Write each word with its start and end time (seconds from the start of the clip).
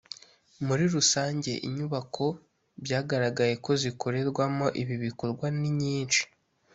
muri 0.65 0.83
rusange 0.95 1.51
inyubako 1.67 2.25
byagaragaye 2.83 3.53
ko 3.65 3.71
zikorerwamo 3.81 4.65
ibi 4.81 4.95
bikorwa 5.05 5.45
ni 5.59 5.69
nyinshi 5.81 6.21